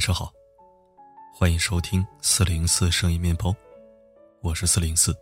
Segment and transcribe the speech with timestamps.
[0.00, 0.32] 晚上好，
[1.30, 3.54] 欢迎收听四零四声音面包，
[4.40, 5.14] 我是四零四。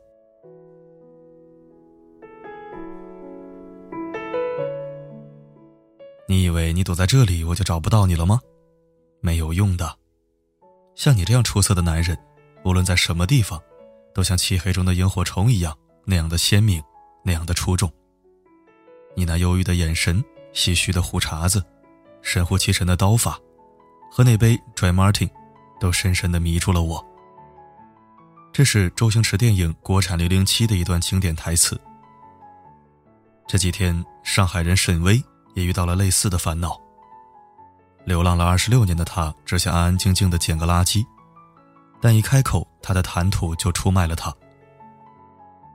[6.29, 8.41] 你以为你躲在这里我就找不到你了吗？
[9.19, 9.99] 没有用的。
[10.95, 12.17] 像你这样出色的男人，
[12.65, 13.61] 无论在什么地方，
[14.15, 16.81] 都像漆黑中的萤火虫一样那样的鲜明，
[17.25, 17.93] 那样的出众。
[19.17, 21.65] 你那忧郁的眼神、唏嘘的胡茬子、
[22.23, 23.41] 神乎其神的刀法。
[24.11, 25.31] 和那杯 Dry Martin，
[25.79, 27.05] 都深深的迷住了我。
[28.53, 31.81] 这是周星驰电影《国产零零七》的一段经典台词。
[33.47, 35.23] 这几天，上海人沈巍
[35.55, 36.79] 也遇到了类似的烦恼。
[38.05, 41.05] 流浪了二十六年的他，只想安安静静的捡个垃圾，
[42.01, 44.35] 但一开口，他的谈吐就出卖了他。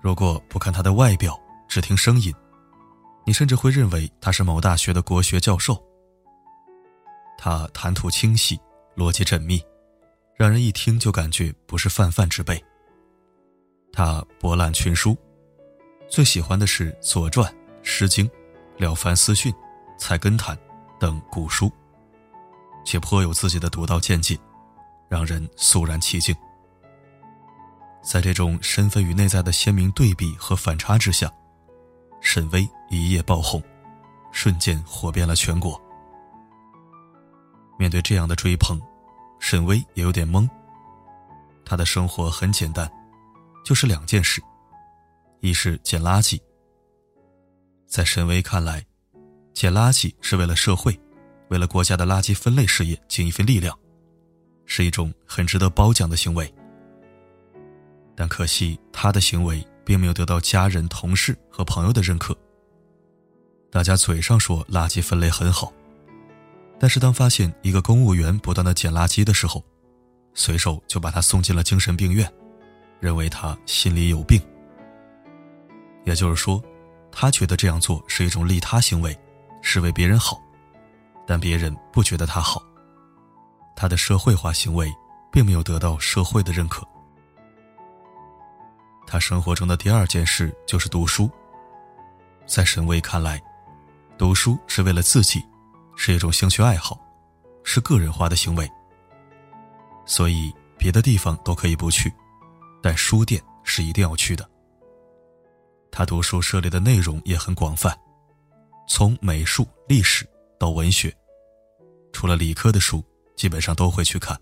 [0.01, 2.33] 如果不看他的外表，只听声音，
[3.25, 5.81] 你甚至会认为他是某大学的国学教授。
[7.45, 8.57] 他谈吐清晰，
[8.95, 9.61] 逻辑缜密，
[10.33, 12.63] 让人一听就感觉不是泛泛之辈。
[13.91, 15.13] 他博览群书，
[16.07, 17.51] 最喜欢的是《左传》
[17.83, 18.25] 《诗经》
[18.77, 19.51] 《了凡四训》
[19.97, 20.55] 《菜根谭》
[20.97, 21.69] 等古书，
[22.85, 24.39] 且颇有自己的独到见解，
[25.09, 26.33] 让人肃然起敬。
[28.01, 31.29] 在这种身份与内在的鲜明对比和反差之下，
[32.21, 33.61] 沈巍一夜爆红，
[34.31, 35.82] 瞬间火遍了全国。
[37.83, 38.81] 面对这样的追捧，
[39.41, 40.49] 沈巍也有点懵。
[41.65, 42.89] 他的生活很简单，
[43.65, 44.41] 就是两件事：
[45.41, 46.39] 一是捡垃圾。
[47.85, 48.81] 在沈巍看来，
[49.53, 50.97] 捡垃圾是为了社会，
[51.49, 53.77] 为了国家的垃圾分类事业尽一份力量，
[54.65, 56.49] 是一种很值得褒奖的行为。
[58.15, 62.33] 但可惜，他的行为并没有得到家人、同事和朋友的认可。
[63.69, 65.73] 大家嘴上说垃圾分类很好。
[66.79, 69.63] 但是，当发现一个公务员不断的捡垃圾的时候，
[70.33, 72.29] 随手就把他送进了精神病院，
[72.99, 74.41] 认为他心里有病。
[76.03, 76.61] 也就是说，
[77.11, 79.17] 他觉得这样做是一种利他行为，
[79.61, 80.41] 是为别人好，
[81.25, 82.61] 但别人不觉得他好。
[83.75, 84.93] 他的社会化行为
[85.31, 86.85] 并没有得到社会的认可。
[89.07, 91.29] 他生活中的第二件事就是读书，
[92.45, 93.41] 在沈巍看来，
[94.17, 95.41] 读书是为了自己。
[95.95, 96.99] 是一种兴趣爱好，
[97.63, 98.69] 是个人化的行为。
[100.05, 102.13] 所以别的地方都可以不去，
[102.81, 104.49] 但书店是一定要去的。
[105.91, 107.95] 他读书涉猎的内容也很广泛，
[108.87, 110.27] 从美术、历史
[110.59, 111.15] 到文学，
[112.11, 113.03] 除了理科的书，
[113.35, 114.37] 基本上都会去看。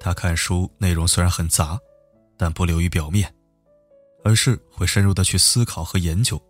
[0.00, 1.78] 他看书内容虽然很杂，
[2.36, 3.32] 但不流于表面，
[4.24, 6.40] 而是会深入的去思考和研究。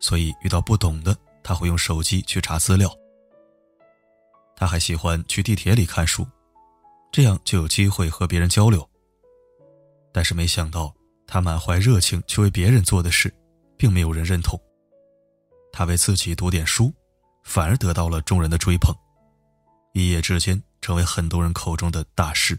[0.00, 1.16] 所以遇到不懂的。
[1.48, 2.94] 他会用手机去查资料。
[4.54, 6.26] 他还喜欢去地铁里看书，
[7.10, 8.86] 这样就有机会和别人交流。
[10.12, 10.94] 但是没想到，
[11.26, 13.34] 他满怀热情去为别人做的事，
[13.78, 14.60] 并没有人认同。
[15.72, 16.92] 他为自己读点书，
[17.44, 18.94] 反而得到了众人的追捧，
[19.94, 22.58] 一夜之间成为很多人口中的大师。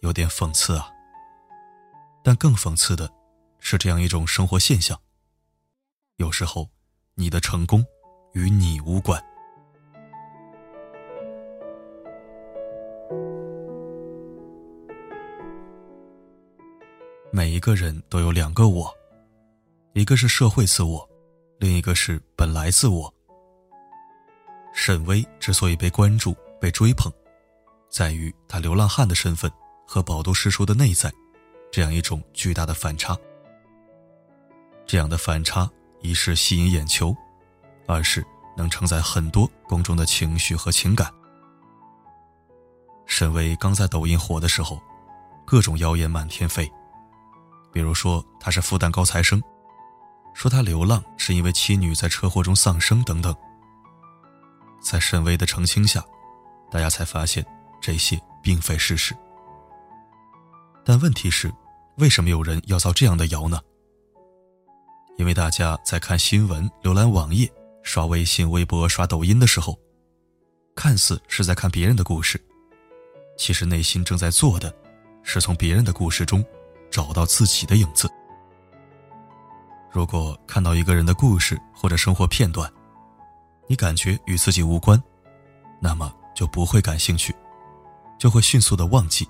[0.00, 0.90] 有点讽刺啊。
[2.24, 3.08] 但更讽刺的，
[3.60, 5.00] 是这样一种生活现象。
[6.16, 6.68] 有时候。
[7.14, 7.84] 你的成功
[8.32, 9.22] 与你无关。
[17.30, 18.92] 每一个人都有两个我，
[19.92, 21.06] 一个是社会自我，
[21.58, 23.12] 另一个是本来自我。
[24.74, 27.12] 沈巍之所以被关注、被追捧，
[27.90, 29.50] 在于他流浪汉的身份
[29.86, 31.12] 和饱读诗书的内在，
[31.70, 33.14] 这样一种巨大的反差。
[34.86, 35.70] 这样的反差。
[36.02, 37.16] 一是吸引眼球，
[37.86, 38.24] 二是
[38.56, 41.10] 能承载很多公众的情绪和情感。
[43.06, 44.80] 沈巍刚在抖音火的时候，
[45.44, 46.70] 各种谣言满天飞，
[47.72, 49.40] 比如说他是复旦高材生，
[50.34, 53.34] 说他流浪是因为妻女在车祸中丧生等等。
[54.80, 56.02] 在沈巍的澄清下，
[56.70, 57.46] 大家才发现
[57.80, 59.14] 这些并非事实。
[60.84, 61.52] 但问题是，
[61.96, 63.60] 为什么有人要造这样的谣呢？
[65.16, 67.50] 因为大家在看新闻、浏览网页、
[67.82, 69.78] 刷微信、微博、刷抖音的时候，
[70.74, 72.40] 看似是在看别人的故事，
[73.36, 74.74] 其实内心正在做的，
[75.22, 76.44] 是从别人的故事中
[76.90, 78.10] 找到自己的影子。
[79.90, 82.68] 如果看到一个人的故事或者生活片段，
[83.68, 85.00] 你感觉与自己无关，
[85.80, 87.34] 那么就不会感兴趣，
[88.18, 89.28] 就会迅速的忘记。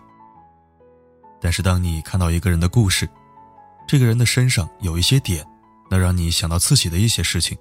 [1.40, 3.08] 但是当你看到一个人的故事，
[3.86, 5.44] 这个人的身上有一些点。
[5.92, 7.54] 能让你想到自己的一些事情，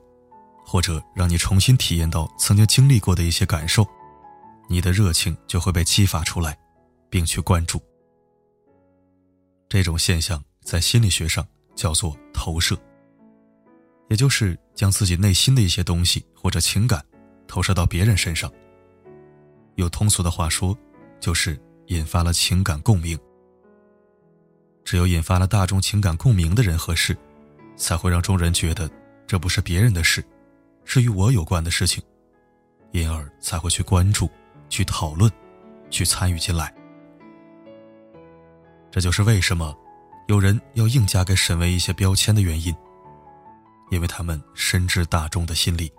[0.66, 3.86] 或者让你重新体验到曾经经历过的一些感受，
[4.70, 6.58] 你的热情就会被激发出来，
[7.10, 7.78] 并去关注。
[9.68, 11.46] 这种现象在心理学上
[11.76, 12.78] 叫做投射，
[14.10, 17.04] 也就是将自己内心的一些东西或者情感
[17.50, 18.50] 投射到别人身上。
[19.76, 20.78] 用通俗的话说，
[21.20, 23.20] 就是引发了情感共鸣。
[24.86, 27.18] 只有引发了大众情感共鸣的人和事，
[27.82, 28.88] 才会让众人觉得
[29.26, 30.24] 这不是别人的事，
[30.86, 32.02] 是与我有关的事情，
[32.92, 34.30] 因而才会去关注。
[34.70, 35.30] 去讨论，
[35.90, 36.74] 去参与进来。
[38.90, 39.78] 这就是为什么
[40.30, 42.74] 有人要硬加给沈巍一些标签的原因，
[43.90, 45.92] 因为他们深知大众的心理。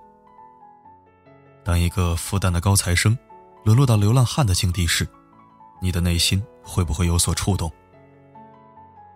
[1.62, 3.14] 当一个复旦的高材生
[3.62, 5.06] 沦落到流浪汉的境地时，
[5.82, 7.70] 你的内心会不会有所触动？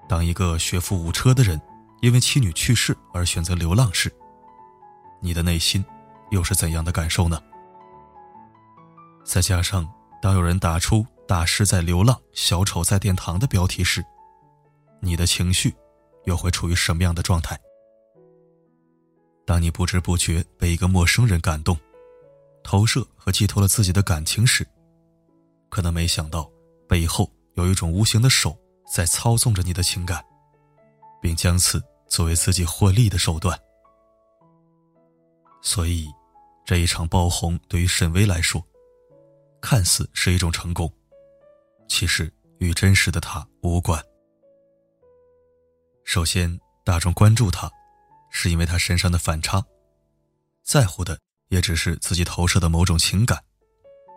[0.07, 1.59] 当一个学富五车的人
[2.01, 4.13] 因为妻女去世而选择流浪时，
[5.21, 5.85] 你的内心
[6.31, 7.43] 又是怎样的感受呢？
[9.25, 9.91] 再加上，
[10.23, 14.05] 当有人打出“大师在流浪，小丑在殿堂”的标题时，
[15.01, 15.75] 你的情绪
[16.25, 17.59] 又会处于什么样的状态？
[19.45, 21.77] 当你不知不觉被一个陌生人感动、
[22.63, 24.67] 投射和寄托了自己的感情时，
[25.69, 26.51] 可能没想到
[26.89, 28.57] 背后有一种无形的手
[28.93, 30.25] 在操纵着你的情感，
[31.27, 33.61] 并将此作为自己获利的手段。
[35.61, 36.07] 所以，
[36.65, 38.65] 这一场爆红对于沈巍来说。
[39.61, 40.89] 看似是一种成功，
[41.89, 44.01] 其实与真实的他无关。
[46.05, 47.69] 首先，大众关注他，
[48.31, 49.61] 是因为他身上的反差，
[50.63, 51.19] 在乎的
[51.49, 53.43] 也只是自己投射的某种情感，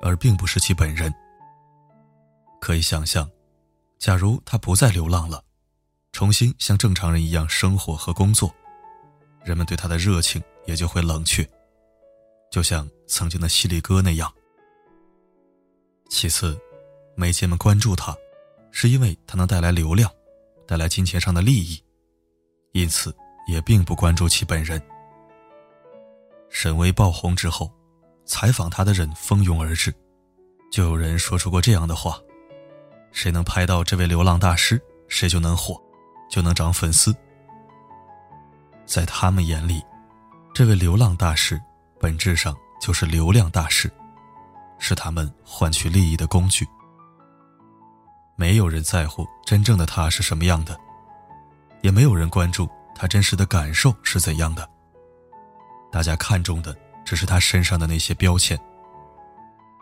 [0.04, 1.12] 而并不是其本人。
[2.62, 3.28] 可以想象，
[3.98, 5.44] 假如他不再流浪了，
[6.12, 8.54] 重新像正常人一样生活和工作，
[9.44, 11.48] 人们对他的热情也就会冷却，
[12.52, 14.32] 就像曾经的犀利哥那样。
[16.10, 16.60] 其次，
[17.16, 18.16] 媒介们关注他，
[18.72, 20.12] 是因为他能带来流量，
[20.68, 21.82] 带来金钱上的利益，
[22.74, 23.16] 因此
[23.48, 24.82] 也并不关注其本人。
[26.50, 27.72] 沈巍爆红之后，
[28.26, 29.94] 采访他的人蜂拥而至，
[30.72, 32.20] 就有人说出过这样的话
[33.14, 35.80] ：“谁能拍到这位流浪大师，谁就能火，
[36.30, 37.16] 就能涨粉丝。”
[38.86, 39.84] 在他们眼里，
[40.54, 41.62] 这位流浪大师
[42.00, 43.92] 本质上就是流量大师。
[44.82, 46.66] 是他们换取利益的工具。
[48.38, 50.80] 没有人在乎真正的他是什么样的，
[51.82, 52.66] 也没有人关注
[52.96, 54.66] 他真实的感受是怎样的。
[55.92, 56.74] 大家看重的
[57.04, 58.58] 只是他身上的那些标签。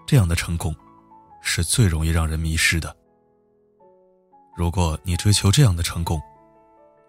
[0.08, 0.76] 这样的成功，
[1.44, 2.96] 是最容易让人迷失的。
[4.56, 6.20] 如果你追求这样的成功，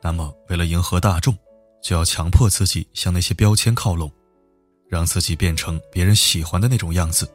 [0.00, 1.36] 那么为了迎合大众，
[1.82, 4.10] 就要强迫自己向那些标签靠拢，
[4.88, 7.28] 让自己变成别人喜欢的那种样子。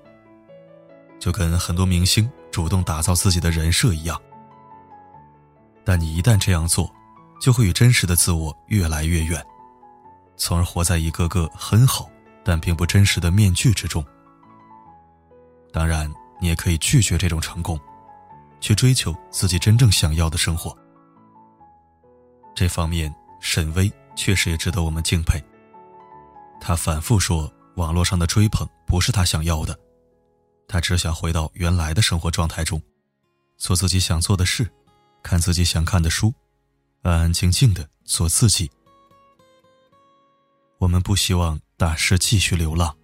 [1.20, 4.20] 就跟很多明星主动打造自己的人设一样，
[5.84, 6.92] 但你一旦这样做，
[7.40, 9.42] 就会与真实的自我越来越远，
[10.36, 12.10] 从而活在一个个很好
[12.44, 14.04] 但并不真实的面具之中。
[15.72, 17.80] 当然，你也可以拒绝这种成功，
[18.60, 20.78] 去追求自己真正想要的生活。
[22.56, 25.44] 这方面，沈巍确实也值得我们敬佩。
[26.62, 29.78] 他反复说，网络上的追捧不是他想要的。
[30.68, 32.82] 他只想回到原来的生活状态中，
[33.58, 34.72] 做自己想做的事，
[35.22, 36.34] 看自己想看的书，
[37.02, 38.72] 安安静静的做自己。
[40.78, 42.96] 我们不希望大师继续流浪，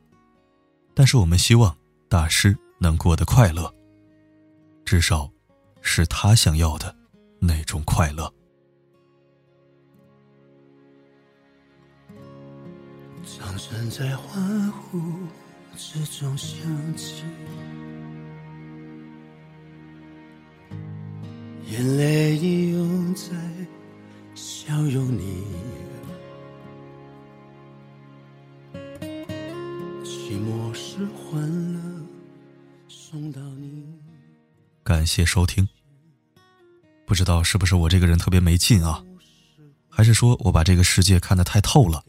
[0.94, 1.76] 但是我们希望
[2.08, 3.74] 大师能过得快乐，
[4.86, 5.30] 至少
[5.82, 6.96] 是他想要的
[7.40, 8.32] 那种快乐。
[13.38, 15.00] 掌声在欢呼。
[15.78, 16.58] 之中响
[16.98, 17.24] 起，
[21.70, 22.36] 眼泪
[22.72, 23.32] 涌在
[24.36, 25.44] 笑容里，
[30.04, 31.80] 寂寞是欢乐
[32.90, 33.86] 送到你。
[34.84, 35.66] 感谢收听。
[37.06, 39.02] 不知道是不是我这个人特别没劲啊，
[39.88, 42.04] 还是说我把这个世界看得太透了？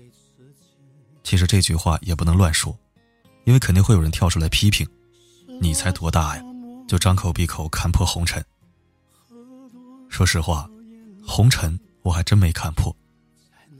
[1.30, 2.76] 其实这句话也不能乱说。
[3.44, 4.84] 因为肯定会有人跳出来批评，
[5.60, 6.42] 你才多大呀，
[6.88, 8.44] 就张口闭口看破红尘。
[10.08, 10.68] 说实话，
[11.24, 12.92] 红尘我还真没看破，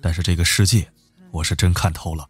[0.00, 0.88] 但是这个世界，
[1.33, 2.25] 我是真看透了。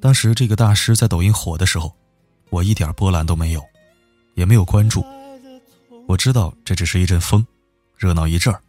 [0.00, 1.96] 当时这个大师在抖音火的时候，
[2.50, 3.64] 我一点波澜都没有，
[4.34, 5.06] 也没有关注。
[6.08, 7.46] 我知道这只是一阵风，
[7.96, 8.60] 热闹一阵儿，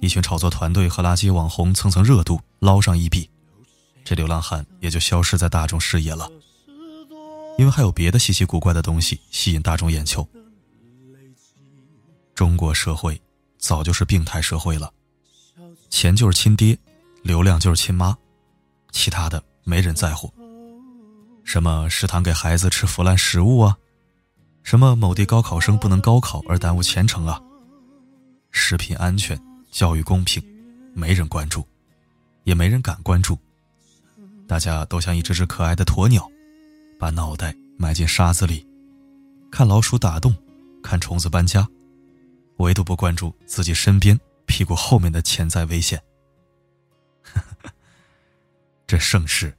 [0.00, 3.28] 一群炒作团队和垃圾网红蹭蹭热度，捞上一笔。
[4.04, 6.28] 这流浪汉也就消失在大众视野了。
[7.58, 10.26] 因为还有别的稀奇古怪的东西吸引大众眼球。
[12.34, 13.20] 中国社会
[13.58, 14.92] 早就是病态社会了，
[15.90, 16.76] 钱就是亲爹，
[17.22, 18.16] 流量就是亲妈，
[18.90, 20.32] 其他的没人在乎。
[21.44, 23.76] 什么食堂给孩子吃腐烂食物啊？
[24.62, 27.40] 什么某地高考生不能高考而耽误前程啊？
[28.50, 29.38] 食品安全、
[29.70, 30.42] 教育公平，
[30.94, 31.66] 没人关注，
[32.44, 33.38] 也没人敢关注。
[34.52, 36.30] 大家都像一只只可爱的鸵鸟，
[36.98, 38.68] 把脑袋埋进沙子里，
[39.50, 40.36] 看老鼠打洞，
[40.82, 41.66] 看虫子搬家，
[42.58, 45.98] 唯独不关注自己身边屁股后面的潜在危险。
[48.86, 49.56] 这盛世，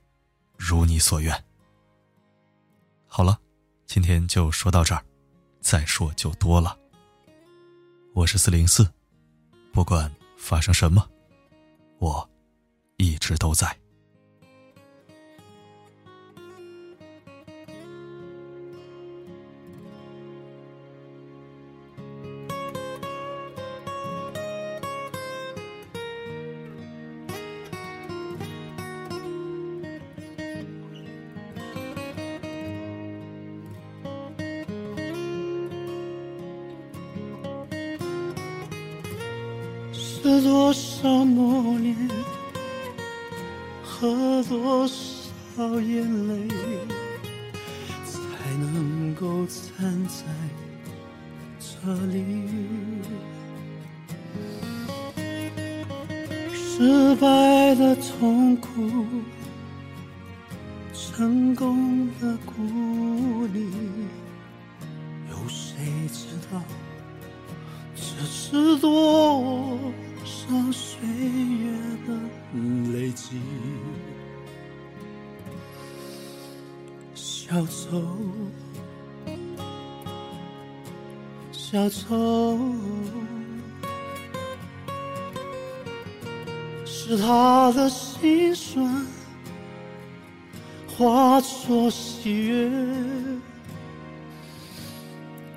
[0.58, 1.44] 如你所愿。
[3.08, 3.40] 好了，
[3.88, 5.04] 今天就说到这儿，
[5.60, 6.78] 再说就多了。
[8.14, 8.88] 我是四零四，
[9.72, 11.10] 不管发生什么，
[11.98, 12.30] 我
[12.98, 13.76] 一直都在。
[40.24, 41.94] 是多少磨练
[43.84, 46.48] 和多少眼泪，
[48.06, 50.24] 才能够站在
[51.60, 52.24] 这里？
[56.56, 59.06] 失败的痛苦，
[60.94, 63.83] 成功的鼓励，
[77.94, 78.02] 小丑，
[81.52, 82.58] 小丑，
[86.86, 89.06] 是他的心酸
[90.88, 92.72] 化作喜悦，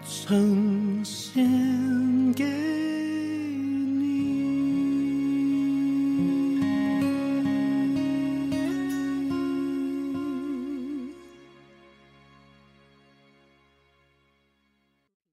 [0.05, 3.25] 呈现给。